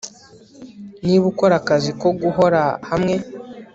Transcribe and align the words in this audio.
Niba 1.05 1.25
ukora 1.31 1.53
akazi 1.61 1.91
ko 2.01 2.07
guhora 2.21 2.61
hamwe 2.89 3.15